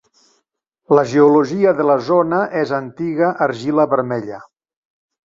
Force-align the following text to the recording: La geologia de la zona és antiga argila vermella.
La 0.99 1.01
geologia 1.11 1.73
de 1.79 1.85
la 1.89 1.97
zona 2.07 2.39
és 2.63 2.71
antiga 2.79 3.29
argila 3.49 3.87
vermella. 3.93 4.41